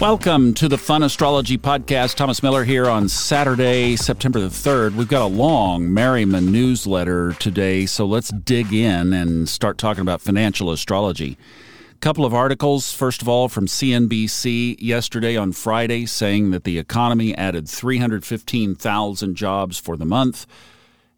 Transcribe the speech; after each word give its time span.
Welcome 0.00 0.54
to 0.54 0.68
the 0.68 0.76
Fun 0.76 1.04
Astrology 1.04 1.56
Podcast. 1.56 2.16
Thomas 2.16 2.42
Miller 2.42 2.64
here 2.64 2.90
on 2.90 3.08
Saturday, 3.08 3.94
September 3.94 4.40
the 4.40 4.48
3rd. 4.48 4.96
We've 4.96 5.08
got 5.08 5.22
a 5.22 5.26
long 5.26 5.94
Merriman 5.94 6.50
newsletter 6.50 7.32
today, 7.34 7.86
so 7.86 8.04
let's 8.04 8.30
dig 8.30 8.72
in 8.72 9.12
and 9.12 9.48
start 9.48 9.78
talking 9.78 10.02
about 10.02 10.20
financial 10.20 10.72
astrology. 10.72 11.38
A 11.92 11.98
couple 12.00 12.24
of 12.24 12.34
articles, 12.34 12.92
first 12.92 13.22
of 13.22 13.28
all, 13.28 13.48
from 13.48 13.66
CNBC 13.66 14.76
yesterday 14.80 15.36
on 15.36 15.52
Friday, 15.52 16.06
saying 16.06 16.50
that 16.50 16.64
the 16.64 16.76
economy 16.76 17.34
added 17.38 17.68
315,000 17.68 19.36
jobs 19.36 19.78
for 19.78 19.96
the 19.96 20.04
month. 20.04 20.44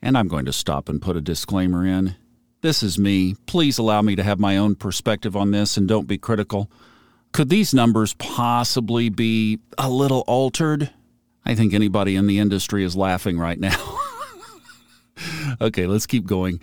And 0.02 0.18
I'm 0.18 0.28
going 0.28 0.44
to 0.44 0.52
stop 0.52 0.90
and 0.90 1.00
put 1.00 1.16
a 1.16 1.22
disclaimer 1.22 1.86
in. 1.86 2.14
This 2.60 2.82
is 2.82 2.98
me. 2.98 3.36
Please 3.46 3.78
allow 3.78 4.02
me 4.02 4.16
to 4.16 4.22
have 4.22 4.38
my 4.38 4.58
own 4.58 4.74
perspective 4.74 5.34
on 5.34 5.50
this 5.50 5.78
and 5.78 5.88
don't 5.88 6.06
be 6.06 6.18
critical. 6.18 6.70
Could 7.36 7.50
these 7.50 7.74
numbers 7.74 8.14
possibly 8.14 9.10
be 9.10 9.58
a 9.76 9.90
little 9.90 10.24
altered? 10.26 10.88
I 11.44 11.54
think 11.54 11.74
anybody 11.74 12.16
in 12.16 12.26
the 12.26 12.38
industry 12.38 12.82
is 12.82 12.96
laughing 12.96 13.38
right 13.38 13.60
now. 13.60 13.98
okay, 15.60 15.86
let's 15.86 16.06
keep 16.06 16.24
going. 16.24 16.60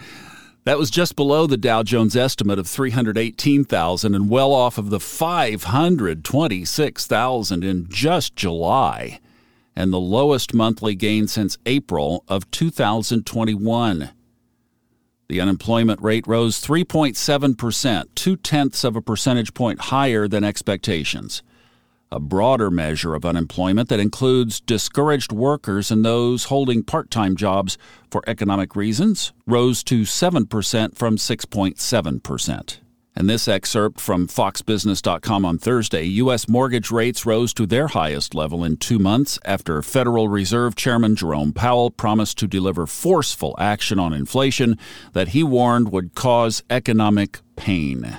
That 0.63 0.79
was 0.79 0.89
just 0.89 1.15
below 1.15 1.45
the 1.45 1.57
Dow 1.57 1.83
Jones 1.83 2.15
estimate 2.15 2.57
of 2.57 2.67
318,000 2.67 4.15
and 4.15 4.31
well 4.31 4.51
off 4.51 4.79
of 4.79 4.89
the 4.89 4.99
526,000 4.99 7.63
in 7.63 7.87
just 7.87 8.35
July, 8.35 9.19
and 9.75 9.93
the 9.93 9.99
lowest 9.99 10.55
monthly 10.55 10.95
gain 10.95 11.27
since 11.27 11.59
April 11.67 12.23
of 12.27 12.49
2021. 12.49 14.09
The 15.33 15.41
unemployment 15.41 15.99
rate 15.99 16.27
rose 16.27 16.61
3.7%, 16.63 18.03
two 18.13 18.35
tenths 18.35 18.83
of 18.83 18.95
a 18.95 19.01
percentage 19.01 19.55
point 19.55 19.79
higher 19.89 20.27
than 20.27 20.43
expectations. 20.43 21.41
A 22.11 22.19
broader 22.19 22.69
measure 22.69 23.15
of 23.15 23.25
unemployment 23.25 23.89
that 23.89 23.99
includes 23.99 24.59
discouraged 24.59 25.31
workers 25.31 25.89
and 25.89 26.05
those 26.05 26.43
holding 26.43 26.83
part 26.83 27.09
time 27.09 27.35
jobs 27.35 27.79
for 28.11 28.21
economic 28.27 28.75
reasons 28.75 29.33
rose 29.47 29.83
to 29.85 30.03
7% 30.03 30.95
from 30.95 31.17
6.7%. 31.17 32.77
And 33.15 33.29
this 33.29 33.47
excerpt 33.47 33.99
from 33.99 34.27
FoxBusiness.com 34.27 35.45
on 35.45 35.57
Thursday 35.59 36.03
U.S. 36.05 36.47
mortgage 36.47 36.89
rates 36.89 37.25
rose 37.25 37.53
to 37.53 37.67
their 37.67 37.87
highest 37.87 38.33
level 38.33 38.63
in 38.63 38.77
two 38.77 38.97
months 38.97 39.37
after 39.45 39.81
Federal 39.83 40.29
Reserve 40.29 40.75
Chairman 40.75 41.15
Jerome 41.15 41.53
Powell 41.53 41.91
promised 41.91 42.39
to 42.39 42.47
deliver 42.47 42.87
forceful 42.87 43.55
action 43.59 43.99
on 43.99 44.13
inflation 44.13 44.79
that 45.13 45.29
he 45.29 45.43
warned 45.43 45.91
would 45.91 46.15
cause 46.15 46.63
economic 46.71 47.39
pain. 47.55 48.17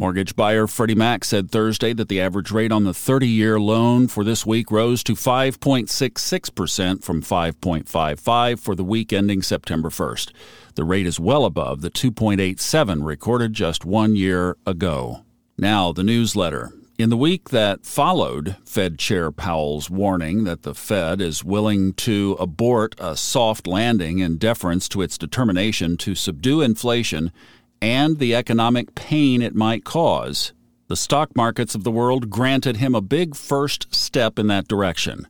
Mortgage 0.00 0.34
buyer 0.34 0.66
Freddie 0.66 0.94
Mac 0.94 1.26
said 1.26 1.50
Thursday 1.50 1.92
that 1.92 2.08
the 2.08 2.22
average 2.22 2.50
rate 2.50 2.72
on 2.72 2.84
the 2.84 2.94
30 2.94 3.28
year 3.28 3.60
loan 3.60 4.08
for 4.08 4.24
this 4.24 4.46
week 4.46 4.70
rose 4.70 5.04
to 5.04 5.12
5.66% 5.12 7.04
from 7.04 7.20
5.55 7.20 8.58
for 8.58 8.74
the 8.74 8.82
week 8.82 9.12
ending 9.12 9.42
September 9.42 9.90
1st. 9.90 10.32
The 10.74 10.84
rate 10.84 11.06
is 11.06 11.20
well 11.20 11.44
above 11.44 11.80
the 11.80 11.90
2.87 11.90 13.04
recorded 13.04 13.52
just 13.52 13.84
one 13.84 14.16
year 14.16 14.56
ago. 14.66 15.24
Now, 15.58 15.92
the 15.92 16.04
newsletter. 16.04 16.72
In 16.98 17.08
the 17.08 17.16
week 17.16 17.48
that 17.48 17.86
followed 17.86 18.56
Fed 18.66 18.98
Chair 18.98 19.32
Powell's 19.32 19.88
warning 19.88 20.44
that 20.44 20.62
the 20.62 20.74
Fed 20.74 21.20
is 21.20 21.42
willing 21.42 21.94
to 21.94 22.36
abort 22.38 22.94
a 22.98 23.16
soft 23.16 23.66
landing 23.66 24.18
in 24.18 24.36
deference 24.36 24.88
to 24.90 25.00
its 25.00 25.16
determination 25.16 25.96
to 25.98 26.14
subdue 26.14 26.60
inflation 26.60 27.32
and 27.80 28.18
the 28.18 28.34
economic 28.34 28.94
pain 28.94 29.40
it 29.42 29.54
might 29.54 29.84
cause, 29.84 30.52
the 30.88 30.96
stock 30.96 31.34
markets 31.34 31.74
of 31.74 31.84
the 31.84 31.90
world 31.90 32.30
granted 32.30 32.76
him 32.76 32.94
a 32.94 33.00
big 33.00 33.34
first 33.34 33.94
step 33.94 34.38
in 34.38 34.48
that 34.48 34.68
direction. 34.68 35.26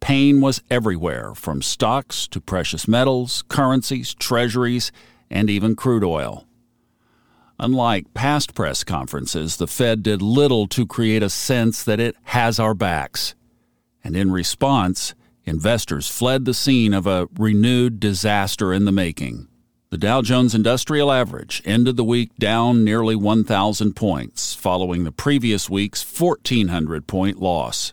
Pain 0.00 0.40
was 0.40 0.62
everywhere, 0.70 1.34
from 1.34 1.62
stocks 1.62 2.26
to 2.28 2.40
precious 2.40 2.88
metals, 2.88 3.42
currencies, 3.48 4.14
treasuries, 4.14 4.90
and 5.30 5.48
even 5.48 5.76
crude 5.76 6.04
oil. 6.04 6.46
Unlike 7.58 8.14
past 8.14 8.54
press 8.54 8.82
conferences, 8.82 9.58
the 9.58 9.66
Fed 9.66 10.02
did 10.02 10.22
little 10.22 10.66
to 10.68 10.86
create 10.86 11.22
a 11.22 11.28
sense 11.28 11.84
that 11.84 12.00
it 12.00 12.16
has 12.24 12.58
our 12.58 12.72
backs. 12.72 13.34
And 14.02 14.16
in 14.16 14.32
response, 14.32 15.14
investors 15.44 16.08
fled 16.08 16.46
the 16.46 16.54
scene 16.54 16.94
of 16.94 17.06
a 17.06 17.28
renewed 17.38 18.00
disaster 18.00 18.72
in 18.72 18.86
the 18.86 18.92
making. 18.92 19.46
The 19.90 19.98
Dow 19.98 20.22
Jones 20.22 20.54
Industrial 20.54 21.12
Average 21.12 21.62
ended 21.66 21.96
the 21.96 22.04
week 22.04 22.30
down 22.38 22.84
nearly 22.84 23.16
1,000 23.16 23.94
points, 23.94 24.54
following 24.54 25.04
the 25.04 25.12
previous 25.12 25.68
week's 25.68 26.02
1,400 26.02 27.06
point 27.06 27.42
loss. 27.42 27.92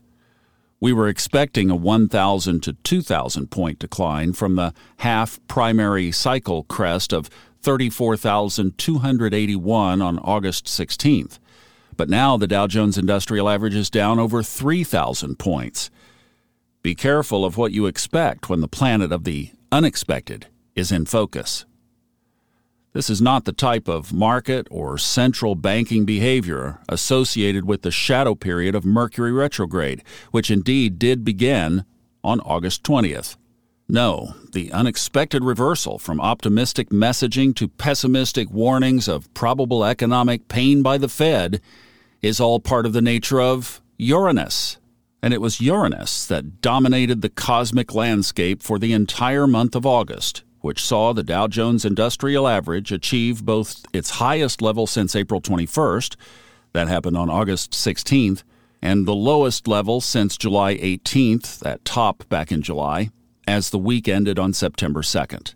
We 0.79 0.93
were 0.93 1.07
expecting 1.07 1.71
a 1.71 1.75
1,000 1.75 2.61
to 2.61 2.73
2,000 2.73 3.49
point 3.49 3.79
decline 3.79 4.33
from 4.33 4.55
the 4.55 4.75
half 4.97 5.39
primary 5.47 6.11
cycle 6.11 6.61
crest 6.63 7.13
of 7.13 7.29
34,281 7.61 10.01
on 10.01 10.19
August 10.19 10.65
16th. 10.65 11.39
But 11.95 12.09
now 12.09 12.35
the 12.37 12.47
Dow 12.47 12.67
Jones 12.67 12.97
Industrial 12.97 13.49
Average 13.49 13.75
is 13.75 13.89
down 13.89 14.19
over 14.19 14.43
3,000 14.43 15.39
points. 15.39 15.89
Be 16.83 16.93
careful 16.93 17.43
of 17.43 17.57
what 17.57 17.71
you 17.71 17.87
expect 17.87 18.49
when 18.49 18.61
the 18.61 18.67
planet 18.67 19.11
of 19.11 19.23
the 19.23 19.49
unexpected 19.71 20.45
is 20.75 20.91
in 20.91 21.07
focus. 21.07 21.65
This 22.93 23.09
is 23.09 23.21
not 23.21 23.45
the 23.45 23.51
type 23.51 23.87
of 23.87 24.13
market 24.13 24.67
or 24.71 24.97
central 24.97 25.55
banking 25.55 26.05
behavior 26.05 26.79
associated 26.89 27.65
with 27.65 27.83
the 27.83 27.91
shadow 27.91 28.33
period 28.33 28.73
of 28.73 28.85
Mercury 28.85 29.31
retrograde, 29.31 30.03
which 30.31 30.49
indeed 30.49 30.97
did 30.97 31.23
begin 31.23 31.85
on 32.23 32.39
August 32.41 32.83
20th. 32.83 33.37
No, 33.89 34.33
the 34.51 34.71
unexpected 34.73 35.43
reversal 35.43 35.97
from 35.97 36.19
optimistic 36.19 36.89
messaging 36.89 37.55
to 37.55 37.69
pessimistic 37.69 38.49
warnings 38.51 39.07
of 39.07 39.33
probable 39.33 39.85
economic 39.85 40.47
pain 40.49 40.81
by 40.81 40.97
the 40.97 41.07
Fed 41.07 41.61
is 42.21 42.39
all 42.39 42.59
part 42.59 42.85
of 42.85 42.93
the 42.93 43.01
nature 43.01 43.39
of 43.39 43.81
Uranus. 43.97 44.77
And 45.21 45.33
it 45.33 45.41
was 45.41 45.61
Uranus 45.61 46.25
that 46.27 46.61
dominated 46.61 47.21
the 47.21 47.29
cosmic 47.29 47.93
landscape 47.93 48.61
for 48.61 48.77
the 48.77 48.93
entire 48.93 49.47
month 49.47 49.75
of 49.75 49.85
August, 49.85 50.43
which 50.67 50.83
saw 50.83 51.13
the 51.13 51.23
Dow 51.23 51.47
Jones 51.47 51.85
Industrial 51.85 52.45
Average 52.45 52.91
achieve 52.91 53.45
both 53.45 53.85
its 53.93 54.09
highest 54.19 54.61
level 54.61 54.85
since 54.85 55.15
April 55.15 55.39
21st, 55.39 56.17
that 56.73 56.89
happened 56.89 57.15
on 57.15 57.29
August 57.29 57.71
16th, 57.71 58.43
and 58.81 59.07
the 59.07 59.15
lowest 59.15 59.65
level 59.65 60.01
since 60.01 60.35
July 60.35 60.75
18th, 60.75 61.59
that 61.59 61.85
top 61.85 62.27
back 62.27 62.51
in 62.51 62.61
July, 62.61 63.11
as 63.47 63.69
the 63.69 63.79
week 63.79 64.09
ended 64.09 64.37
on 64.37 64.51
September 64.51 65.01
2nd. 65.01 65.55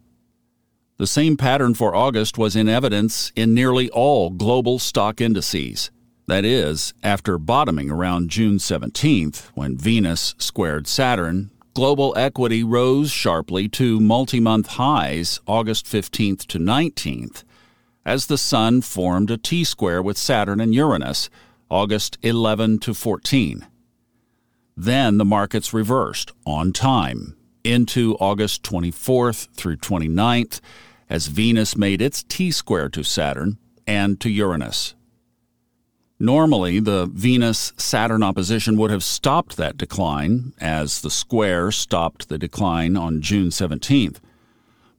The 0.98 1.08
same 1.08 1.36
pattern 1.36 1.74
for 1.74 1.94
August 1.94 2.38
was 2.38 2.56
in 2.56 2.70
evidence 2.70 3.34
in 3.36 3.54
nearly 3.54 3.90
all 3.90 4.30
global 4.30 4.80
stock 4.80 5.20
indices. 5.20 5.92
That 6.28 6.46
is, 6.46 6.94
after 7.04 7.38
bottoming 7.38 7.92
around 7.92 8.30
June 8.30 8.60
17th, 8.60 9.48
when 9.56 9.78
Venus 9.78 10.36
squared 10.38 10.88
Saturn, 10.88 11.52
global 11.74 12.14
equity 12.18 12.64
rose 12.64 13.12
sharply 13.12 13.70
to 13.70 14.00
multi 14.00 14.40
month 14.40 14.68
highs 14.68 15.40
August 15.48 15.86
15th 15.86 16.46
to 16.48 16.60
19th 16.60 17.44
as 18.06 18.26
the 18.26 18.38
Sun 18.38 18.82
formed 18.82 19.32
a 19.32 19.38
T 19.38 19.64
square 19.64 20.02
with 20.02 20.18
Saturn 20.18 20.60
and 20.60 20.74
Uranus 20.74 21.30
August 21.70 22.18
11 22.22 22.80
to 22.80 22.94
14. 22.94 23.66
Then 24.76 25.18
the 25.18 25.26
markets 25.26 25.74
reversed 25.74 26.32
on 26.46 26.74
time 26.74 27.38
into 27.64 28.16
August 28.20 28.64
24th 28.64 29.50
through 29.54 29.78
29th 29.78 30.60
as 31.10 31.28
Venus 31.28 31.78
made 31.78 32.02
its 32.02 32.24
T 32.24 32.52
square 32.52 32.90
to 32.90 33.04
Saturn 33.04 33.58
and 33.86 34.20
to 34.20 34.30
Uranus. 34.30 34.96
Normally, 36.22 36.80
the 36.80 37.08
Venus 37.08 37.74
Saturn 37.78 38.22
opposition 38.22 38.78
would 38.78 38.92
have 38.92 39.04
stopped 39.04 39.58
that 39.58 39.76
decline, 39.76 40.54
as 40.62 41.02
the 41.02 41.10
square 41.10 41.72
stopped 41.72 42.30
the 42.30 42.38
decline 42.38 42.96
on 42.96 43.22
June 43.22 43.50
17th. 43.50 44.18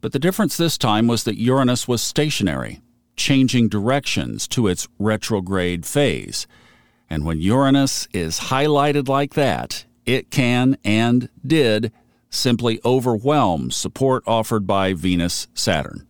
But 0.01 0.11
the 0.11 0.19
difference 0.19 0.57
this 0.57 0.77
time 0.77 1.07
was 1.07 1.23
that 1.23 1.39
Uranus 1.39 1.87
was 1.87 2.03
stationary, 2.03 2.81
changing 3.15 3.69
directions 3.69 4.49
to 4.49 4.67
its 4.67 4.89
retrograde 4.99 5.87
phase. 5.87 6.49
And 7.09 7.25
when 7.25 7.41
Uranus 7.41 8.09
is 8.13 8.41
highlighted 8.51 9.07
like 9.07 9.35
that, 9.35 9.85
it 10.05 10.29
can 10.33 10.77
and 10.83 11.29
did 11.47 11.93
simply 12.31 12.81
overwhelm 12.85 13.71
support 13.71 14.25
offered 14.27 14.67
by 14.67 14.93
Venus 14.93 15.47
Saturn. 15.55 16.09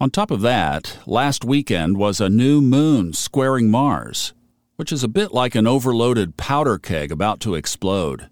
On 0.00 0.10
top 0.10 0.30
of 0.30 0.42
that, 0.42 0.96
last 1.06 1.44
weekend 1.44 1.96
was 1.96 2.20
a 2.20 2.28
new 2.28 2.60
moon 2.60 3.12
squaring 3.12 3.68
Mars, 3.68 4.32
which 4.76 4.92
is 4.92 5.02
a 5.02 5.08
bit 5.08 5.32
like 5.32 5.56
an 5.56 5.66
overloaded 5.66 6.36
powder 6.36 6.78
keg 6.78 7.10
about 7.10 7.40
to 7.40 7.56
explode. 7.56 8.28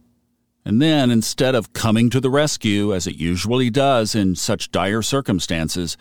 And 0.64 0.80
then, 0.80 1.10
instead 1.10 1.56
of 1.56 1.72
coming 1.72 2.08
to 2.10 2.20
the 2.20 2.30
rescue, 2.30 2.94
as 2.94 3.08
it 3.08 3.16
usually 3.16 3.68
does 3.68 4.14
in 4.14 4.36
such 4.36 4.70
dire 4.70 5.02
circumstances, 5.02 5.96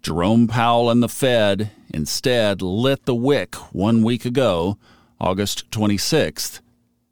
Jerome 0.00 0.46
Powell 0.46 0.88
and 0.88 1.02
the 1.02 1.08
Fed 1.08 1.72
instead 1.92 2.62
lit 2.62 3.04
the 3.04 3.14
wick 3.14 3.56
one 3.74 4.04
week 4.04 4.24
ago 4.24 4.78
August 5.18 5.68
26th, 5.72 6.60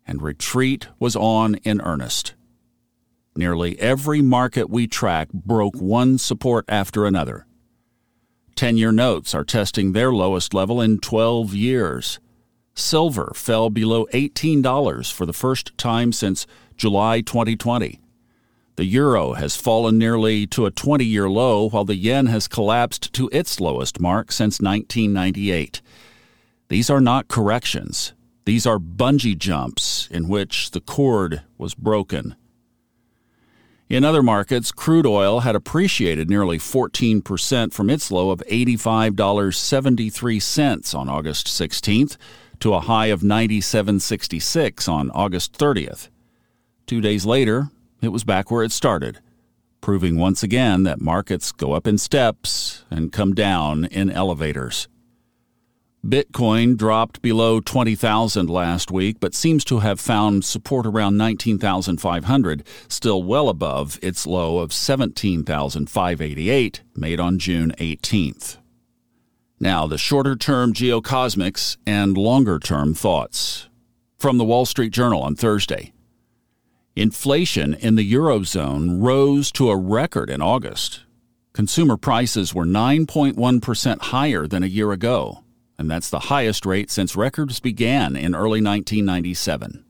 and 0.06 0.22
retreat 0.22 0.86
was 1.00 1.16
on 1.16 1.56
in 1.64 1.80
earnest. 1.80 2.34
Nearly 3.34 3.76
every 3.80 4.22
market 4.22 4.70
we 4.70 4.86
track 4.86 5.32
broke 5.32 5.74
one 5.74 6.16
support 6.18 6.64
after 6.68 7.04
another. 7.04 7.44
10 8.58 8.76
year 8.76 8.90
notes 8.90 9.36
are 9.36 9.44
testing 9.44 9.92
their 9.92 10.12
lowest 10.12 10.52
level 10.52 10.80
in 10.80 10.98
12 10.98 11.54
years. 11.54 12.18
Silver 12.74 13.30
fell 13.36 13.70
below 13.70 14.04
$18 14.12 15.12
for 15.12 15.24
the 15.24 15.32
first 15.32 15.78
time 15.78 16.10
since 16.10 16.44
July 16.76 17.20
2020. 17.20 18.00
The 18.74 18.84
euro 18.84 19.34
has 19.34 19.54
fallen 19.54 19.96
nearly 19.96 20.44
to 20.48 20.66
a 20.66 20.72
20 20.72 21.04
year 21.04 21.30
low, 21.30 21.68
while 21.68 21.84
the 21.84 21.94
yen 21.94 22.26
has 22.26 22.48
collapsed 22.48 23.12
to 23.12 23.30
its 23.32 23.60
lowest 23.60 24.00
mark 24.00 24.32
since 24.32 24.60
1998. 24.60 25.80
These 26.66 26.90
are 26.90 27.00
not 27.00 27.28
corrections, 27.28 28.12
these 28.44 28.66
are 28.66 28.80
bungee 28.80 29.38
jumps 29.38 30.08
in 30.10 30.26
which 30.26 30.72
the 30.72 30.80
cord 30.80 31.42
was 31.58 31.76
broken. 31.76 32.34
In 33.88 34.04
other 34.04 34.22
markets, 34.22 34.70
crude 34.70 35.06
oil 35.06 35.40
had 35.40 35.56
appreciated 35.56 36.28
nearly 36.28 36.58
14% 36.58 37.72
from 37.72 37.88
its 37.88 38.10
low 38.10 38.30
of 38.30 38.42
$85.73 38.50 40.94
on 40.94 41.08
August 41.08 41.46
16th 41.46 42.18
to 42.60 42.74
a 42.74 42.80
high 42.80 43.06
of 43.06 43.22
97.66 43.22 44.90
on 44.90 45.10
August 45.12 45.56
30th. 45.56 46.10
Two 46.86 47.00
days 47.00 47.24
later, 47.24 47.70
it 48.02 48.08
was 48.08 48.24
back 48.24 48.50
where 48.50 48.62
it 48.62 48.72
started, 48.72 49.20
proving 49.80 50.18
once 50.18 50.42
again 50.42 50.82
that 50.82 51.00
markets 51.00 51.50
go 51.50 51.72
up 51.72 51.86
in 51.86 51.96
steps 51.96 52.84
and 52.90 53.10
come 53.10 53.34
down 53.34 53.86
in 53.86 54.10
elevators. 54.10 54.86
Bitcoin 56.08 56.76
dropped 56.76 57.20
below 57.20 57.60
20,000 57.60 58.48
last 58.48 58.90
week, 58.90 59.20
but 59.20 59.34
seems 59.34 59.62
to 59.66 59.80
have 59.80 60.00
found 60.00 60.42
support 60.42 60.86
around 60.86 61.18
19,500, 61.18 62.64
still 62.88 63.22
well 63.22 63.50
above 63.50 63.98
its 64.00 64.26
low 64.26 64.56
of 64.58 64.72
17,588 64.72 66.80
made 66.96 67.20
on 67.20 67.38
June 67.38 67.74
18th. 67.78 68.56
Now, 69.60 69.86
the 69.86 69.98
shorter 69.98 70.34
term 70.34 70.72
geocosmics 70.72 71.76
and 71.86 72.16
longer 72.16 72.58
term 72.58 72.94
thoughts. 72.94 73.68
From 74.18 74.38
the 74.38 74.44
Wall 74.44 74.64
Street 74.64 74.94
Journal 74.94 75.22
on 75.22 75.34
Thursday. 75.34 75.92
Inflation 76.96 77.74
in 77.74 77.96
the 77.96 78.12
Eurozone 78.12 79.02
rose 79.02 79.52
to 79.52 79.68
a 79.68 79.76
record 79.76 80.30
in 80.30 80.40
August. 80.40 81.02
Consumer 81.52 81.98
prices 81.98 82.54
were 82.54 82.64
9.1% 82.64 84.00
higher 84.00 84.46
than 84.46 84.62
a 84.62 84.68
year 84.68 84.92
ago, 84.92 85.42
and 85.78 85.90
that's 85.90 86.10
the 86.10 86.18
highest 86.18 86.66
rate 86.66 86.90
since 86.90 87.16
records 87.16 87.60
began 87.60 88.16
in 88.16 88.34
early 88.34 88.60
1997. 88.60 89.84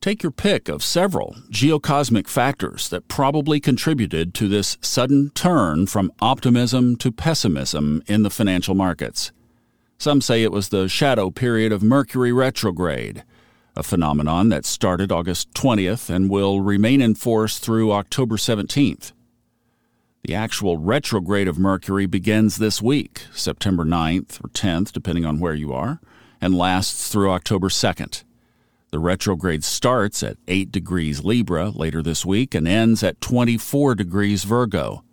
Take 0.00 0.22
your 0.22 0.32
pick 0.32 0.68
of 0.68 0.84
several 0.84 1.34
geocosmic 1.50 2.28
factors 2.28 2.88
that 2.90 3.08
probably 3.08 3.58
contributed 3.58 4.34
to 4.34 4.46
this 4.46 4.76
sudden 4.80 5.30
turn 5.30 5.86
from 5.86 6.12
optimism 6.20 6.96
to 6.96 7.10
pessimism 7.10 8.02
in 8.06 8.22
the 8.22 8.30
financial 8.30 8.74
markets. 8.74 9.32
Some 9.98 10.20
say 10.20 10.42
it 10.42 10.52
was 10.52 10.68
the 10.68 10.88
shadow 10.88 11.30
period 11.30 11.72
of 11.72 11.82
Mercury 11.82 12.32
retrograde, 12.32 13.24
a 13.74 13.82
phenomenon 13.82 14.48
that 14.50 14.64
started 14.64 15.10
August 15.10 15.52
20th 15.54 16.08
and 16.08 16.30
will 16.30 16.60
remain 16.60 17.00
in 17.00 17.14
force 17.14 17.58
through 17.58 17.92
October 17.92 18.36
17th. 18.36 19.12
The 20.26 20.34
actual 20.34 20.76
retrograde 20.76 21.46
of 21.46 21.56
Mercury 21.56 22.06
begins 22.06 22.56
this 22.56 22.82
week, 22.82 23.22
September 23.32 23.84
9th 23.84 24.44
or 24.44 24.48
10th, 24.48 24.90
depending 24.90 25.24
on 25.24 25.38
where 25.38 25.54
you 25.54 25.72
are, 25.72 26.00
and 26.40 26.52
lasts 26.52 27.12
through 27.12 27.30
October 27.30 27.68
2nd. 27.68 28.24
The 28.90 28.98
retrograde 28.98 29.62
starts 29.62 30.24
at 30.24 30.36
8 30.48 30.72
degrees 30.72 31.22
Libra 31.22 31.68
later 31.68 32.02
this 32.02 32.26
week 32.26 32.56
and 32.56 32.66
ends 32.66 33.04
at 33.04 33.20
24 33.20 33.94
degrees 33.94 34.42
Virgo. 34.42 35.04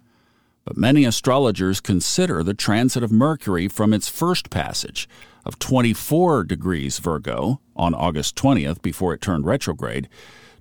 But 0.66 0.78
many 0.78 1.06
astrologers 1.06 1.80
consider 1.80 2.42
the 2.42 2.56
transit 2.56 3.04
of 3.04 3.12
Mercury 3.12 3.68
from 3.68 3.94
its 3.94 4.10
first 4.10 4.50
passage 4.50 5.08
of 5.46 5.60
24 5.60 6.44
degrees 6.44 6.98
Virgo 6.98 7.62
on 7.76 7.94
August 7.94 8.36
20th 8.36 8.82
before 8.82 9.14
it 9.14 9.22
turned 9.22 9.46
retrograde 9.46 10.10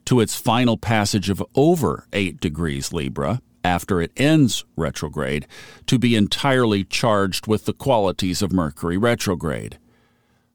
to 0.04 0.20
its 0.20 0.36
final 0.36 0.76
passage 0.76 1.30
of 1.30 1.42
over 1.54 2.06
8 2.12 2.38
degrees 2.38 2.92
Libra 2.92 3.40
after 3.64 4.00
it 4.00 4.12
ends 4.16 4.64
retrograde 4.76 5.46
to 5.86 5.98
be 5.98 6.16
entirely 6.16 6.84
charged 6.84 7.46
with 7.46 7.64
the 7.64 7.72
qualities 7.72 8.42
of 8.42 8.52
Mercury 8.52 8.96
retrograde 8.96 9.78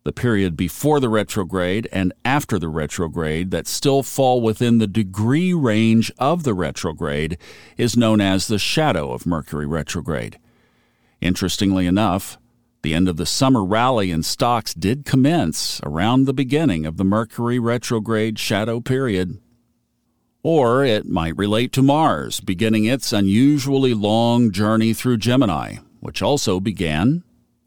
the 0.07 0.13
period 0.13 0.56
before 0.56 1.01
the 1.01 1.09
retrograde 1.09 1.86
and 1.92 2.13
after 2.24 2.57
the 2.57 2.69
retrograde 2.69 3.51
that 3.51 3.68
still 3.68 4.01
fall 4.01 4.39
within 4.39 4.77
the 4.77 4.88
degree 4.88 5.54
range 5.54 6.09
of 6.18 6.44
the 6.44 6.54
retrograde 6.54 7.38
is 7.75 7.98
known 7.98 8.21
as 8.21 8.48
the 8.48 8.57
shadow 8.57 9.12
of 9.12 9.25
Mercury 9.25 9.65
retrograde. 9.65 10.39
Interestingly 11.19 11.86
enough, 11.86 12.38
the 12.83 12.94
end 12.94 13.10
of 13.10 13.18
the 13.18 13.25
summer 13.25 13.65
rally 13.65 14.10
in 14.10 14.24
stocks 14.24 14.74
did 14.74 15.03
commence 15.03 15.81
around 15.83 16.24
the 16.24 16.31
beginning 16.31 16.86
of 16.86 16.95
the 16.95 17.03
Mercury 17.03 17.60
retrograde 17.60 18.39
shadow 18.39 18.80
period. 18.80 19.42
Or 20.44 20.86
it 20.86 21.06
might 21.06 21.38
relate 21.38 21.72
to 21.74 21.81
Mars 21.81 22.39
beginning 22.39 22.86
its 22.86 23.12
unusually 23.12 23.94
long 23.94 24.51
journey 24.51 24.94
through 24.94 25.18
Gemini, 25.18 25.78
which 26.00 26.22
also 26.22 26.60
began 26.60 27.24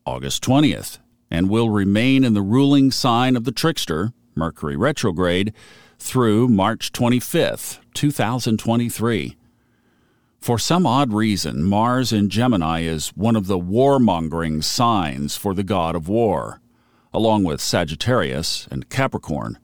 August 0.06 0.42
20th 0.44 0.98
and 1.30 1.48
will 1.48 1.70
remain 1.70 2.24
in 2.24 2.34
the 2.34 2.42
ruling 2.42 2.90
sign 2.90 3.36
of 3.36 3.44
the 3.44 3.52
trickster, 3.52 4.12
Mercury 4.34 4.76
retrograde, 4.76 5.52
through 5.98 6.48
March 6.48 6.92
25th, 6.92 7.78
2023. 7.94 9.36
For 10.40 10.58
some 10.58 10.86
odd 10.86 11.12
reason, 11.12 11.62
Mars 11.62 12.12
in 12.12 12.30
Gemini 12.30 12.80
is 12.80 13.08
one 13.08 13.36
of 13.36 13.46
the 13.46 13.58
warmongering 13.58 14.64
signs 14.64 15.36
for 15.36 15.52
the 15.54 15.62
god 15.62 15.94
of 15.94 16.08
war, 16.08 16.60
along 17.12 17.44
with 17.44 17.60
Sagittarius 17.60 18.66
and 18.70 18.88
Capricorn. 18.88 19.58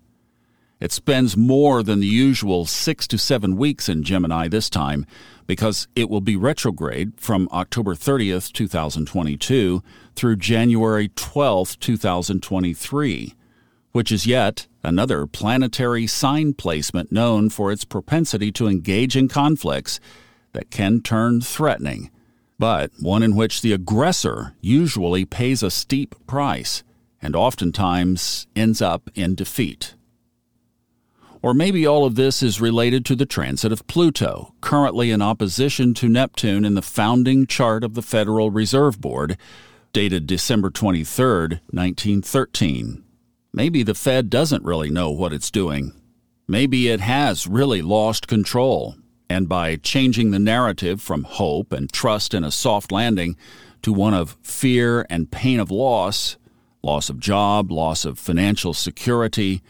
It 0.79 0.93
spends 0.93 1.39
more 1.39 1.83
than 1.83 2.01
the 2.01 2.07
usual 2.07 2.67
six 2.67 3.07
to 3.09 3.17
seven 3.17 3.57
weeks 3.57 3.89
in 3.89 4.03
Gemini 4.03 4.49
this 4.49 4.69
time 4.69 5.07
because 5.47 5.89
it 5.97 6.11
will 6.11 6.21
be 6.21 6.37
retrograde 6.37 7.13
from 7.17 7.49
October 7.51 7.95
30th, 7.95 8.53
2022 8.53 9.83
through 10.15 10.37
January 10.37 11.09
12th, 11.09 11.79
2023, 11.79 13.35
which 13.93 14.13
is 14.13 14.27
yet 14.27 14.67
another 14.83 15.27
planetary 15.27 16.07
sign 16.07 16.53
placement 16.53 17.11
known 17.11 17.49
for 17.49 17.73
its 17.73 17.85
propensity 17.85 18.53
to 18.53 18.69
engage 18.69 19.17
in 19.17 19.29
conflicts 19.29 19.99
that 20.53 20.71
can 20.71 21.01
turn 21.01 21.41
threatening, 21.41 22.11
but 22.59 22.91
one 23.01 23.23
in 23.23 23.35
which 23.35 23.63
the 23.63 23.73
aggressor 23.73 24.55
usually 24.61 25.25
pays 25.25 25.63
a 25.63 25.71
steep 25.71 26.15
price 26.27 26.83
and 27.23 27.35
oftentimes 27.35 28.47
ends 28.55 28.83
up 28.83 29.11
in 29.15 29.35
defeat. 29.35 29.96
Or 31.47 31.55
maybe 31.55 31.87
all 31.87 32.05
of 32.05 32.17
this 32.17 32.43
is 32.43 32.61
related 32.61 33.05
to 33.05 33.15
the 33.15 33.25
transit 33.25 33.71
of 33.71 33.87
Pluto, 33.87 34.53
currently 34.61 35.13
in 35.13 35.23
opposition 35.23 35.95
to 35.95 36.09
Neptune 36.09 36.65
in 36.65 36.75
the 36.75 36.83
founding 36.83 37.47
chart 37.47 37.85
of 37.85 37.95
the 37.95 38.03
Federal 38.03 38.51
Reserve 38.51 39.01
Board, 39.01 39.39
dated 39.93 40.27
December 40.27 40.71
23, 40.71 41.61
1913. 41.71 43.05
Maybe 43.53 43.85
the 43.85 43.95
Fed 43.95 44.29
doesn't 44.29 44.65
really 44.65 44.91
know 44.91 45.13
what 45.13 45.33
it's 45.33 45.53
doing. 45.53 45.93
Maybe 46.49 46.89
it 46.89 46.99
has 46.99 47.47
really 47.47 47.81
lost 47.81 48.27
control, 48.27 48.97
and 49.31 49.49
by 49.49 49.77
changing 49.77 50.33
the 50.33 50.41
narrative 50.41 51.01
from 51.01 51.23
hope 51.23 51.73
and 51.73 51.93
trust 51.93 52.35
in 52.35 52.43
a 52.43 52.51
soft 52.51 52.91
landing 52.91 53.37
to 53.83 53.93
one 53.93 54.15
of 54.15 54.37
fear 54.43 55.07
and 55.09 55.31
pain 55.31 55.61
of 55.61 55.71
loss, 55.71 56.39
loss 56.83 57.09
of 57.09 57.21
job, 57.21 57.71
loss 57.71 58.05
of 58.05 58.19
financial 58.19 58.75
security, 58.75 59.63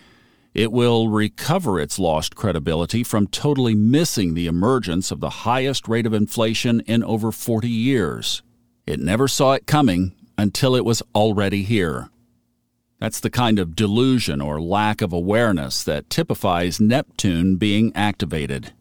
it 0.57 0.73
will 0.73 1.11
recover 1.11 1.79
its 1.79 1.99
lost 1.99 2.35
credibility 2.35 3.05
from 3.05 3.27
totally 3.27 3.75
missing 3.75 4.33
the 4.33 4.47
emergence 4.47 5.11
of 5.11 5.21
the 5.21 5.45
highest 5.45 5.87
rate 5.87 6.07
of 6.07 6.15
inflation 6.15 6.81
in 6.87 7.05
over 7.05 7.31
40 7.31 7.69
years. 7.69 8.43
It 8.87 8.99
never 8.99 9.29
saw 9.29 9.53
it 9.53 9.67
coming 9.67 10.15
until 10.39 10.75
it 10.75 10.87
was 10.87 11.03
already 11.15 11.63
here. 11.63 12.09
That's 12.99 13.21
the 13.21 13.29
kind 13.29 13.59
of 13.59 13.77
delusion 13.77 14.41
or 14.41 14.59
lack 14.59 15.03
of 15.03 15.13
awareness 15.13 15.85
that 15.85 16.09
typifies 16.09 16.81
Neptune 16.81 17.57
being 17.57 17.95
activated. 17.95 18.73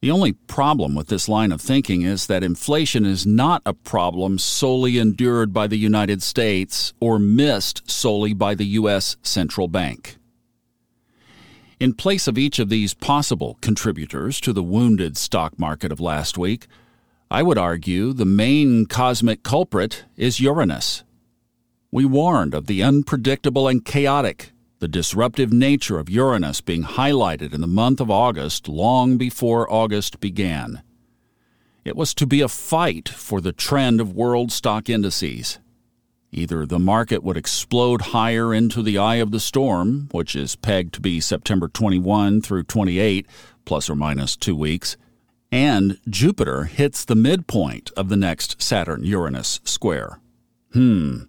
The 0.00 0.10
only 0.10 0.32
problem 0.32 0.94
with 0.94 1.08
this 1.08 1.28
line 1.28 1.52
of 1.52 1.60
thinking 1.60 2.00
is 2.00 2.28
that 2.28 2.42
inflation 2.42 3.04
is 3.04 3.26
not 3.26 3.60
a 3.66 3.74
problem 3.74 4.38
solely 4.38 4.96
endured 4.96 5.52
by 5.52 5.66
the 5.66 5.76
United 5.76 6.22
States 6.22 6.94
or 6.98 7.18
missed 7.18 7.90
solely 7.90 8.32
by 8.32 8.54
the 8.54 8.64
U.S. 8.64 9.18
central 9.22 9.68
bank. 9.68 10.16
In 11.80 11.94
place 11.94 12.28
of 12.28 12.36
each 12.36 12.58
of 12.58 12.68
these 12.68 12.92
possible 12.92 13.56
contributors 13.62 14.38
to 14.42 14.52
the 14.52 14.62
wounded 14.62 15.16
stock 15.16 15.58
market 15.58 15.90
of 15.90 15.98
last 15.98 16.36
week, 16.36 16.66
I 17.30 17.42
would 17.42 17.56
argue 17.56 18.12
the 18.12 18.26
main 18.26 18.84
cosmic 18.84 19.42
culprit 19.42 20.04
is 20.14 20.40
Uranus. 20.40 21.04
We 21.90 22.04
warned 22.04 22.52
of 22.52 22.66
the 22.66 22.82
unpredictable 22.82 23.66
and 23.66 23.82
chaotic, 23.82 24.52
the 24.80 24.88
disruptive 24.88 25.54
nature 25.54 25.98
of 25.98 26.10
Uranus 26.10 26.60
being 26.60 26.82
highlighted 26.82 27.54
in 27.54 27.62
the 27.62 27.66
month 27.66 27.98
of 27.98 28.10
August 28.10 28.68
long 28.68 29.16
before 29.16 29.72
August 29.72 30.20
began. 30.20 30.82
It 31.82 31.96
was 31.96 32.12
to 32.12 32.26
be 32.26 32.42
a 32.42 32.48
fight 32.48 33.08
for 33.08 33.40
the 33.40 33.52
trend 33.52 34.02
of 34.02 34.12
world 34.12 34.52
stock 34.52 34.90
indices. 34.90 35.58
Either 36.32 36.64
the 36.64 36.78
market 36.78 37.22
would 37.24 37.36
explode 37.36 38.00
higher 38.00 38.54
into 38.54 38.82
the 38.82 38.96
eye 38.96 39.16
of 39.16 39.32
the 39.32 39.40
storm, 39.40 40.08
which 40.12 40.36
is 40.36 40.54
pegged 40.54 40.94
to 40.94 41.00
be 41.00 41.20
September 41.20 41.66
21 41.66 42.40
through 42.40 42.62
28, 42.62 43.26
plus 43.64 43.90
or 43.90 43.96
minus 43.96 44.36
two 44.36 44.54
weeks, 44.54 44.96
and 45.50 45.98
Jupiter 46.08 46.64
hits 46.64 47.04
the 47.04 47.16
midpoint 47.16 47.90
of 47.96 48.08
the 48.08 48.16
next 48.16 48.62
Saturn 48.62 49.02
Uranus 49.02 49.60
square. 49.64 50.20
Hmm. 50.72 51.22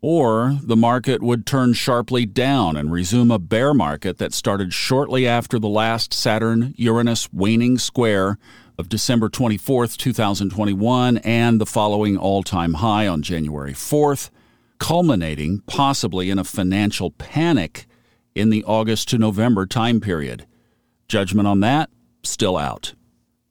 Or 0.00 0.58
the 0.62 0.76
market 0.76 1.22
would 1.22 1.46
turn 1.46 1.72
sharply 1.72 2.26
down 2.26 2.76
and 2.76 2.92
resume 2.92 3.30
a 3.30 3.38
bear 3.38 3.72
market 3.72 4.18
that 4.18 4.32
started 4.32 4.72
shortly 4.72 5.26
after 5.26 5.58
the 5.58 5.68
last 5.68 6.12
Saturn 6.12 6.74
Uranus 6.76 7.32
waning 7.32 7.78
square 7.78 8.38
of 8.78 8.88
December 8.88 9.28
24th, 9.28 9.96
2021, 9.96 11.18
and 11.18 11.60
the 11.60 11.66
following 11.66 12.16
all 12.16 12.42
time 12.42 12.74
high 12.74 13.06
on 13.06 13.22
January 13.22 13.72
4th, 13.72 14.30
culminating 14.78 15.60
possibly 15.66 16.30
in 16.30 16.38
a 16.38 16.44
financial 16.44 17.10
panic 17.12 17.86
in 18.34 18.50
the 18.50 18.62
August 18.64 19.08
to 19.08 19.18
November 19.18 19.66
time 19.66 20.00
period. 20.00 20.46
Judgment 21.08 21.48
on 21.48 21.60
that 21.60 21.88
still 22.22 22.56
out. 22.56 22.94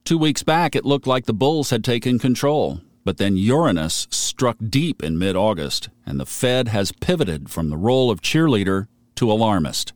Two 0.03 0.17
weeks 0.17 0.43
back, 0.43 0.75
it 0.75 0.85
looked 0.85 1.07
like 1.07 1.25
the 1.25 1.33
Bulls 1.33 1.71
had 1.71 1.83
taken 1.83 2.19
control, 2.19 2.81
but 3.03 3.17
then 3.17 3.35
Uranus 3.35 4.07
struck 4.11 4.57
deep 4.69 5.03
in 5.03 5.17
mid 5.17 5.35
August, 5.35 5.89
and 6.05 6.19
the 6.19 6.25
Fed 6.25 6.67
has 6.67 6.91
pivoted 6.91 7.49
from 7.49 7.69
the 7.69 7.77
role 7.77 8.11
of 8.11 8.21
cheerleader 8.21 8.87
to 9.15 9.31
alarmist. 9.31 9.93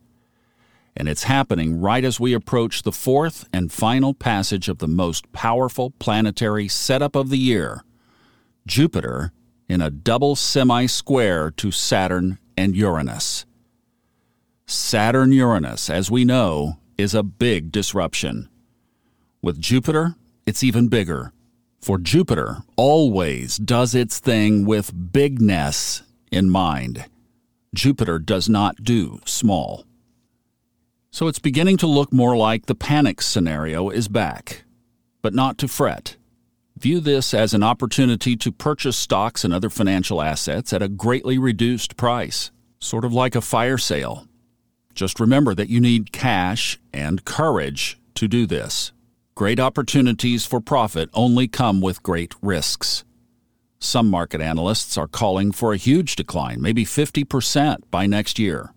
And 0.96 1.08
it's 1.08 1.24
happening 1.24 1.80
right 1.80 2.04
as 2.04 2.20
we 2.20 2.32
approach 2.32 2.82
the 2.82 2.92
fourth 2.92 3.48
and 3.52 3.72
final 3.72 4.12
passage 4.12 4.68
of 4.68 4.78
the 4.78 4.88
most 4.88 5.30
powerful 5.32 5.90
planetary 5.98 6.68
setup 6.68 7.14
of 7.14 7.30
the 7.30 7.38
year 7.38 7.84
Jupiter 8.66 9.32
in 9.68 9.80
a 9.80 9.90
double 9.90 10.36
semi 10.36 10.86
square 10.86 11.50
to 11.52 11.70
Saturn 11.70 12.38
and 12.56 12.76
Uranus. 12.76 13.46
Saturn 14.66 15.32
Uranus, 15.32 15.88
as 15.88 16.10
we 16.10 16.24
know, 16.24 16.78
is 16.98 17.14
a 17.14 17.22
big 17.22 17.72
disruption. 17.72 18.48
With 19.42 19.60
Jupiter, 19.60 20.16
it's 20.46 20.62
even 20.62 20.88
bigger. 20.88 21.32
For 21.80 21.98
Jupiter 21.98 22.58
always 22.76 23.56
does 23.56 23.94
its 23.94 24.18
thing 24.18 24.66
with 24.66 25.12
bigness 25.12 26.02
in 26.30 26.50
mind. 26.50 27.06
Jupiter 27.74 28.18
does 28.18 28.48
not 28.48 28.82
do 28.82 29.20
small. 29.24 29.84
So 31.12 31.26
it's 31.26 31.40
beginning 31.40 31.76
to 31.78 31.86
look 31.88 32.12
more 32.12 32.36
like 32.36 32.66
the 32.66 32.74
panic 32.74 33.20
scenario 33.20 33.90
is 33.90 34.06
back. 34.06 34.62
But 35.22 35.34
not 35.34 35.58
to 35.58 35.68
fret. 35.68 36.16
View 36.78 37.00
this 37.00 37.34
as 37.34 37.52
an 37.52 37.62
opportunity 37.62 38.36
to 38.36 38.52
purchase 38.52 38.96
stocks 38.96 39.44
and 39.44 39.52
other 39.52 39.68
financial 39.68 40.22
assets 40.22 40.72
at 40.72 40.82
a 40.82 40.88
greatly 40.88 41.36
reduced 41.36 41.96
price, 41.96 42.52
sort 42.78 43.04
of 43.04 43.12
like 43.12 43.34
a 43.34 43.40
fire 43.40 43.76
sale. 43.76 44.26
Just 44.94 45.20
remember 45.20 45.54
that 45.54 45.68
you 45.68 45.80
need 45.80 46.12
cash 46.12 46.78
and 46.92 47.24
courage 47.24 47.98
to 48.14 48.28
do 48.28 48.46
this. 48.46 48.92
Great 49.34 49.58
opportunities 49.58 50.46
for 50.46 50.60
profit 50.60 51.10
only 51.12 51.48
come 51.48 51.80
with 51.80 52.02
great 52.02 52.34
risks. 52.40 53.04
Some 53.78 54.08
market 54.08 54.40
analysts 54.40 54.96
are 54.96 55.08
calling 55.08 55.52
for 55.52 55.72
a 55.72 55.78
huge 55.78 56.14
decline, 56.16 56.60
maybe 56.60 56.84
50% 56.84 57.78
by 57.90 58.06
next 58.06 58.38
year. 58.38 58.74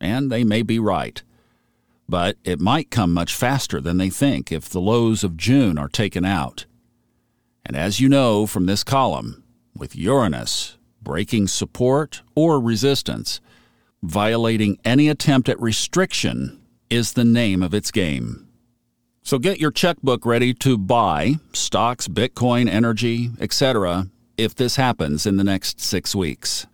And 0.00 0.30
they 0.30 0.44
may 0.44 0.62
be 0.62 0.78
right. 0.78 1.22
But 2.10 2.38
it 2.42 2.58
might 2.58 2.90
come 2.90 3.14
much 3.14 3.36
faster 3.36 3.80
than 3.80 3.96
they 3.96 4.10
think 4.10 4.50
if 4.50 4.68
the 4.68 4.80
lows 4.80 5.22
of 5.22 5.36
June 5.36 5.78
are 5.78 5.88
taken 5.88 6.24
out. 6.24 6.66
And 7.64 7.76
as 7.76 8.00
you 8.00 8.08
know 8.08 8.48
from 8.48 8.66
this 8.66 8.82
column, 8.82 9.44
with 9.76 9.94
Uranus 9.94 10.76
breaking 11.00 11.46
support 11.46 12.22
or 12.34 12.60
resistance, 12.60 13.40
violating 14.02 14.76
any 14.84 15.08
attempt 15.08 15.48
at 15.48 15.60
restriction 15.60 16.60
is 16.90 17.12
the 17.12 17.24
name 17.24 17.62
of 17.62 17.72
its 17.72 17.92
game. 17.92 18.48
So 19.22 19.38
get 19.38 19.60
your 19.60 19.70
checkbook 19.70 20.26
ready 20.26 20.52
to 20.54 20.76
buy 20.76 21.36
stocks, 21.52 22.08
Bitcoin, 22.08 22.68
energy, 22.68 23.30
etc., 23.38 24.08
if 24.36 24.56
this 24.56 24.74
happens 24.74 25.26
in 25.26 25.36
the 25.36 25.44
next 25.44 25.80
six 25.80 26.12
weeks. 26.12 26.66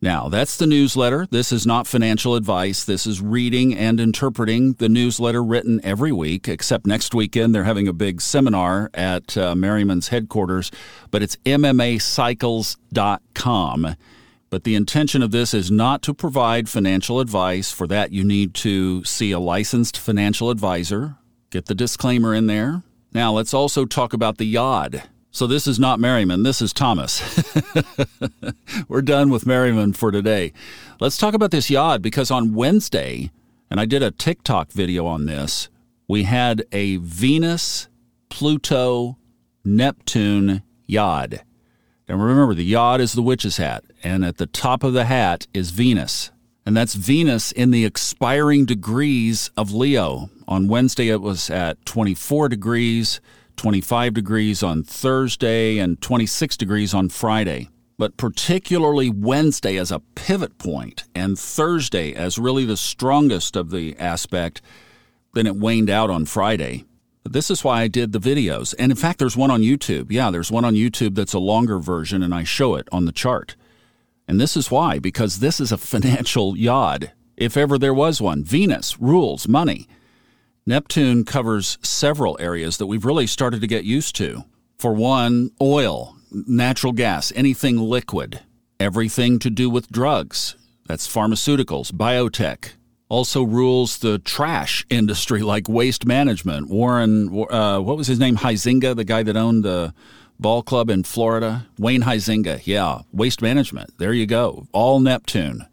Now, 0.00 0.28
that's 0.28 0.56
the 0.56 0.66
newsletter. 0.66 1.26
This 1.30 1.50
is 1.50 1.66
not 1.66 1.88
financial 1.88 2.36
advice. 2.36 2.84
This 2.84 3.04
is 3.06 3.20
reading 3.20 3.76
and 3.76 3.98
interpreting 3.98 4.74
the 4.74 4.88
newsletter 4.88 5.42
written 5.42 5.80
every 5.82 6.12
week, 6.12 6.46
except 6.46 6.86
next 6.86 7.12
weekend 7.14 7.52
they're 7.52 7.64
having 7.64 7.88
a 7.88 7.92
big 7.92 8.20
seminar 8.20 8.90
at 8.94 9.36
uh, 9.36 9.56
Merriman's 9.56 10.06
headquarters, 10.08 10.70
but 11.10 11.22
it's 11.22 11.36
MMAcycles.com. 11.44 13.96
But 14.50 14.64
the 14.64 14.76
intention 14.76 15.22
of 15.22 15.30
this 15.30 15.52
is 15.52 15.70
not 15.70 16.00
to 16.02 16.14
provide 16.14 16.68
financial 16.68 17.20
advice. 17.20 17.72
For 17.72 17.86
that, 17.88 18.12
you 18.12 18.24
need 18.24 18.54
to 18.54 19.04
see 19.04 19.32
a 19.32 19.38
licensed 19.38 19.98
financial 19.98 20.48
advisor 20.48 21.16
Get 21.50 21.64
the 21.64 21.74
disclaimer 21.74 22.34
in 22.34 22.46
there. 22.46 22.82
Now 23.14 23.32
let's 23.32 23.54
also 23.54 23.86
talk 23.86 24.12
about 24.12 24.36
the 24.36 24.44
yod. 24.44 25.04
So 25.30 25.46
this 25.46 25.66
is 25.66 25.78
not 25.78 26.00
Merriman, 26.00 26.42
this 26.42 26.62
is 26.62 26.72
Thomas. 26.72 27.22
We're 28.88 29.02
done 29.02 29.30
with 29.30 29.46
Merriman 29.46 29.92
for 29.92 30.10
today. 30.10 30.52
Let's 31.00 31.18
talk 31.18 31.34
about 31.34 31.50
this 31.50 31.70
yod 31.70 32.02
because 32.02 32.30
on 32.30 32.54
Wednesday, 32.54 33.30
and 33.70 33.78
I 33.78 33.84
did 33.84 34.02
a 34.02 34.10
TikTok 34.10 34.72
video 34.72 35.06
on 35.06 35.26
this, 35.26 35.68
we 36.08 36.22
had 36.22 36.64
a 36.72 36.96
Venus, 36.96 37.88
Pluto, 38.30 39.18
Neptune 39.64 40.62
yod. 40.86 41.42
And 42.08 42.22
remember, 42.22 42.54
the 42.54 42.64
yod 42.64 43.00
is 43.02 43.12
the 43.12 43.22
witch's 43.22 43.58
hat, 43.58 43.84
and 44.02 44.24
at 44.24 44.38
the 44.38 44.46
top 44.46 44.82
of 44.82 44.94
the 44.94 45.04
hat 45.04 45.46
is 45.52 45.70
Venus 45.70 46.30
and 46.68 46.76
that's 46.76 46.92
Venus 46.92 47.50
in 47.50 47.70
the 47.70 47.86
expiring 47.86 48.66
degrees 48.66 49.50
of 49.56 49.72
Leo. 49.72 50.28
On 50.46 50.68
Wednesday, 50.68 51.08
it 51.08 51.22
was 51.22 51.48
at 51.48 51.82
24 51.86 52.50
degrees, 52.50 53.22
25 53.58 54.14
degrees 54.14 54.62
on 54.62 54.82
Thursday, 54.82 55.78
and 55.78 56.00
26 56.00 56.56
degrees 56.56 56.94
on 56.94 57.08
Friday. 57.08 57.68
But 57.98 58.16
particularly 58.16 59.10
Wednesday 59.10 59.76
as 59.76 59.90
a 59.90 59.98
pivot 60.14 60.56
point, 60.56 61.04
and 61.14 61.38
Thursday 61.38 62.14
as 62.14 62.38
really 62.38 62.64
the 62.64 62.76
strongest 62.76 63.56
of 63.56 63.70
the 63.70 63.98
aspect, 63.98 64.62
then 65.34 65.46
it 65.46 65.56
waned 65.56 65.90
out 65.90 66.08
on 66.08 66.24
Friday. 66.24 66.84
This 67.24 67.50
is 67.50 67.64
why 67.64 67.82
I 67.82 67.88
did 67.88 68.12
the 68.12 68.20
videos. 68.20 68.74
And 68.78 68.90
in 68.90 68.96
fact, 68.96 69.18
there's 69.18 69.36
one 69.36 69.50
on 69.50 69.60
YouTube. 69.60 70.10
Yeah, 70.10 70.30
there's 70.30 70.50
one 70.50 70.64
on 70.64 70.74
YouTube 70.74 71.16
that's 71.16 71.34
a 71.34 71.38
longer 71.38 71.78
version, 71.78 72.22
and 72.22 72.34
I 72.34 72.44
show 72.44 72.76
it 72.76 72.88
on 72.92 73.04
the 73.04 73.12
chart. 73.12 73.56
And 74.28 74.40
this 74.40 74.56
is 74.56 74.70
why, 74.70 74.98
because 74.98 75.40
this 75.40 75.60
is 75.60 75.72
a 75.72 75.76
financial 75.78 76.56
yod, 76.56 77.12
if 77.36 77.56
ever 77.56 77.76
there 77.76 77.92
was 77.92 78.20
one. 78.20 78.44
Venus 78.44 79.00
rules 79.00 79.48
money. 79.48 79.88
Neptune 80.68 81.24
covers 81.24 81.78
several 81.80 82.36
areas 82.38 82.76
that 82.76 82.84
we've 82.84 83.06
really 83.06 83.26
started 83.26 83.62
to 83.62 83.66
get 83.66 83.84
used 83.84 84.14
to. 84.16 84.44
For 84.76 84.92
one, 84.92 85.50
oil, 85.62 86.14
natural 86.30 86.92
gas, 86.92 87.32
anything 87.34 87.78
liquid, 87.78 88.40
everything 88.78 89.38
to 89.38 89.48
do 89.48 89.70
with 89.70 89.90
drugs. 89.90 90.56
That's 90.86 91.08
pharmaceuticals, 91.08 91.90
biotech. 91.90 92.72
Also 93.08 93.44
rules 93.44 93.96
the 93.96 94.18
trash 94.18 94.84
industry 94.90 95.40
like 95.40 95.70
waste 95.70 96.04
management. 96.04 96.68
Warren, 96.68 97.46
uh, 97.48 97.80
what 97.80 97.96
was 97.96 98.06
his 98.06 98.18
name? 98.18 98.36
Huizenga, 98.36 98.94
the 98.94 99.04
guy 99.04 99.22
that 99.22 99.38
owned 99.38 99.64
the 99.64 99.94
ball 100.38 100.62
club 100.62 100.90
in 100.90 101.02
Florida, 101.02 101.66
Wayne 101.78 102.02
Huizenga. 102.02 102.60
Yeah, 102.66 103.00
waste 103.10 103.40
management. 103.40 103.96
There 103.96 104.12
you 104.12 104.26
go. 104.26 104.66
All 104.72 105.00
Neptune. 105.00 105.66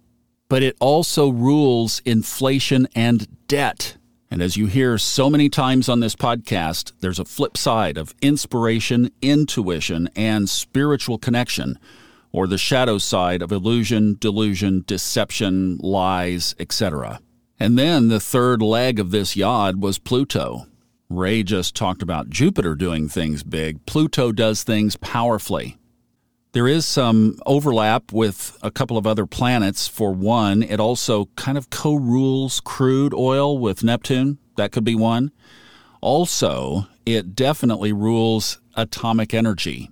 But 0.47 0.63
it 0.63 0.77
also 0.79 1.27
rules 1.27 2.01
inflation 2.05 2.87
and 2.95 3.27
debt. 3.49 3.97
And 4.35 4.43
as 4.43 4.57
you 4.57 4.65
hear 4.65 4.97
so 4.97 5.29
many 5.29 5.47
times 5.47 5.87
on 5.87 6.01
this 6.01 6.13
podcast, 6.13 6.91
there's 6.99 7.19
a 7.19 7.23
flip 7.23 7.55
side 7.55 7.97
of 7.97 8.13
inspiration, 8.21 9.09
intuition, 9.21 10.09
and 10.13 10.49
spiritual 10.49 11.17
connection, 11.17 11.79
or 12.33 12.45
the 12.45 12.57
shadow 12.57 12.97
side 12.97 13.41
of 13.41 13.53
illusion, 13.53 14.17
delusion, 14.19 14.83
deception, 14.87 15.77
lies, 15.77 16.53
etc. 16.59 17.21
And 17.61 17.79
then 17.79 18.09
the 18.09 18.19
third 18.19 18.61
leg 18.61 18.99
of 18.99 19.11
this 19.11 19.37
yod 19.37 19.81
was 19.81 19.99
Pluto, 19.99 20.67
Ray 21.09 21.41
just 21.41 21.73
talked 21.73 22.01
about 22.01 22.29
Jupiter 22.29 22.75
doing 22.75 23.07
things 23.07 23.41
big. 23.41 23.85
Pluto 23.85 24.33
does 24.33 24.63
things 24.63 24.97
powerfully. 24.97 25.77
There 26.55 26.69
is 26.69 26.85
some 26.85 27.37
overlap 27.45 28.13
with 28.13 28.57
a 28.61 28.71
couple 28.71 28.97
of 28.97 29.05
other 29.05 29.25
planets. 29.25 29.89
For 29.89 30.13
one, 30.13 30.63
it 30.63 30.79
also 30.79 31.25
kind 31.35 31.57
of 31.57 31.69
co 31.69 31.95
rules 31.95 32.61
crude 32.61 33.13
oil 33.13 33.59
with 33.59 33.83
Neptune. 33.83 34.37
That 34.55 34.71
could 34.71 34.85
be 34.85 34.95
one. 34.95 35.31
Also, 35.99 36.87
it 37.05 37.35
definitely 37.35 37.91
rules 37.91 38.61
atomic 38.73 39.33
energy. 39.33 39.91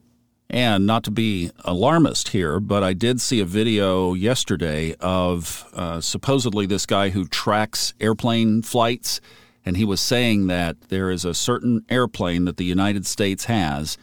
And 0.49 0.85
not 0.85 1.03
to 1.03 1.11
be 1.11 1.51
alarmist 1.65 2.29
here, 2.29 2.61
but 2.61 2.81
I 2.81 2.93
did 2.93 3.19
see 3.19 3.41
a 3.41 3.45
video 3.45 4.13
yesterday 4.13 4.95
of 5.01 5.69
uh, 5.73 5.99
supposedly 5.99 6.65
this 6.65 6.85
guy 6.85 7.09
who 7.09 7.25
tracks 7.25 7.93
airplane 7.99 8.61
flights. 8.61 9.19
And 9.65 9.75
he 9.75 9.83
was 9.83 9.99
saying 9.99 10.47
that 10.47 10.79
there 10.87 11.11
is 11.11 11.25
a 11.25 11.33
certain 11.33 11.83
airplane 11.89 12.45
that 12.45 12.55
the 12.55 12.63
United 12.63 13.05
States 13.05 13.45
has 13.45 13.97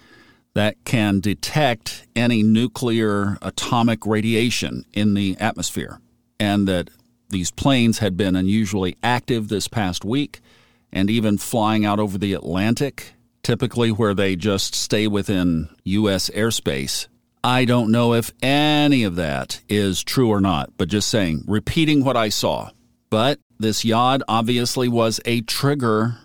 that 0.54 0.76
can 0.84 1.20
detect 1.20 2.06
any 2.16 2.42
nuclear 2.42 3.38
atomic 3.40 4.04
radiation 4.04 4.84
in 4.92 5.14
the 5.14 5.36
atmosphere. 5.38 6.00
And 6.38 6.66
that 6.68 6.90
these 7.28 7.50
planes 7.50 7.98
had 7.98 8.16
been 8.16 8.34
unusually 8.34 8.96
active 9.02 9.48
this 9.48 9.68
past 9.68 10.04
week 10.04 10.40
and 10.92 11.08
even 11.08 11.38
flying 11.38 11.84
out 11.84 12.00
over 12.00 12.18
the 12.18 12.32
Atlantic 12.32 13.14
typically 13.42 13.90
where 13.90 14.14
they 14.14 14.36
just 14.36 14.74
stay 14.74 15.06
within 15.06 15.68
U.S. 15.84 16.30
airspace. 16.30 17.06
I 17.42 17.64
don't 17.64 17.90
know 17.90 18.12
if 18.12 18.32
any 18.42 19.02
of 19.04 19.16
that 19.16 19.60
is 19.68 20.02
true 20.02 20.28
or 20.28 20.40
not, 20.40 20.76
but 20.76 20.88
just 20.88 21.08
saying, 21.08 21.44
repeating 21.46 22.04
what 22.04 22.16
I 22.16 22.28
saw. 22.28 22.70
But 23.08 23.40
this 23.58 23.84
yod 23.84 24.22
obviously 24.28 24.88
was 24.88 25.20
a 25.24 25.40
trigger. 25.42 26.18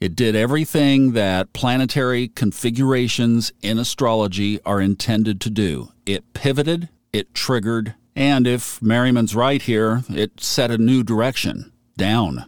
It 0.00 0.14
did 0.14 0.36
everything 0.36 1.12
that 1.12 1.52
planetary 1.52 2.28
configurations 2.28 3.52
in 3.62 3.78
astrology 3.78 4.60
are 4.64 4.80
intended 4.80 5.40
to 5.40 5.50
do. 5.50 5.92
It 6.06 6.32
pivoted, 6.34 6.88
it 7.12 7.34
triggered, 7.34 7.94
and 8.14 8.46
if 8.46 8.80
Merriman's 8.80 9.34
right 9.34 9.60
here, 9.60 10.04
it 10.08 10.40
set 10.40 10.70
a 10.70 10.78
new 10.78 11.02
direction 11.02 11.72
down. 11.96 12.44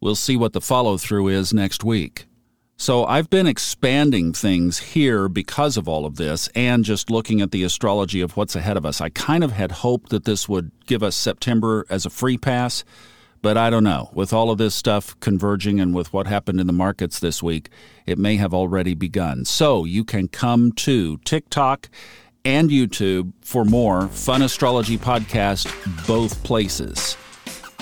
We'll 0.00 0.16
see 0.16 0.36
what 0.36 0.52
the 0.52 0.60
follow 0.60 0.96
through 0.96 1.28
is 1.28 1.52
next 1.52 1.84
week. 1.84 2.26
So 2.76 3.04
I've 3.04 3.28
been 3.28 3.48
expanding 3.48 4.32
things 4.32 4.78
here 4.78 5.28
because 5.28 5.76
of 5.76 5.88
all 5.88 6.06
of 6.06 6.16
this 6.16 6.48
and 6.54 6.84
just 6.84 7.10
looking 7.10 7.40
at 7.40 7.50
the 7.50 7.64
astrology 7.64 8.20
of 8.20 8.36
what's 8.36 8.54
ahead 8.54 8.76
of 8.76 8.86
us. 8.86 9.00
I 9.00 9.08
kind 9.08 9.42
of 9.42 9.50
had 9.50 9.72
hoped 9.72 10.10
that 10.10 10.24
this 10.24 10.48
would 10.48 10.70
give 10.86 11.02
us 11.02 11.16
September 11.16 11.84
as 11.90 12.06
a 12.06 12.10
free 12.10 12.38
pass, 12.38 12.84
but 13.42 13.56
I 13.56 13.70
don't 13.70 13.84
know. 13.84 14.10
With 14.12 14.32
all 14.32 14.50
of 14.50 14.58
this 14.58 14.74
stuff 14.74 15.18
converging 15.20 15.80
and 15.80 15.94
with 15.94 16.12
what 16.12 16.26
happened 16.26 16.60
in 16.60 16.66
the 16.66 16.72
markets 16.72 17.20
this 17.20 17.42
week, 17.42 17.70
it 18.06 18.18
may 18.18 18.36
have 18.36 18.54
already 18.54 18.94
begun. 18.94 19.44
So 19.44 19.84
you 19.84 20.04
can 20.04 20.28
come 20.28 20.72
to 20.72 21.18
TikTok 21.18 21.88
and 22.44 22.70
YouTube 22.70 23.32
for 23.42 23.64
more 23.64 24.08
Fun 24.08 24.42
Astrology 24.42 24.98
Podcast, 24.98 25.68
both 26.06 26.42
places 26.44 27.16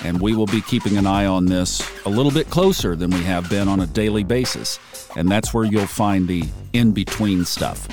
and 0.03 0.21
we 0.21 0.35
will 0.35 0.45
be 0.45 0.61
keeping 0.61 0.97
an 0.97 1.07
eye 1.07 1.25
on 1.25 1.45
this 1.45 1.81
a 2.05 2.09
little 2.09 2.31
bit 2.31 2.49
closer 2.49 2.95
than 2.95 3.09
we 3.09 3.23
have 3.23 3.49
been 3.49 3.67
on 3.67 3.79
a 3.79 3.87
daily 3.87 4.23
basis. 4.23 4.79
And 5.15 5.29
that's 5.29 5.53
where 5.53 5.65
you'll 5.65 5.87
find 5.87 6.27
the 6.27 6.43
in 6.73 6.91
between 6.91 7.45
stuff. 7.45 7.87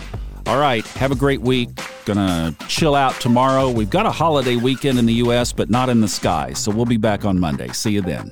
All 0.46 0.58
right, 0.58 0.86
have 0.88 1.10
a 1.10 1.14
great 1.14 1.40
week. 1.40 1.70
Gonna 2.04 2.54
chill 2.68 2.94
out 2.94 3.18
tomorrow. 3.20 3.70
We've 3.70 3.88
got 3.88 4.04
a 4.04 4.10
holiday 4.10 4.56
weekend 4.56 4.98
in 4.98 5.06
the 5.06 5.14
U.S., 5.14 5.52
but 5.52 5.70
not 5.70 5.88
in 5.88 6.02
the 6.02 6.08
sky, 6.08 6.52
so 6.52 6.70
we'll 6.70 6.84
be 6.84 6.98
back 6.98 7.24
on 7.24 7.40
Monday. 7.40 7.68
See 7.68 7.92
you 7.92 8.02
then. 8.02 8.30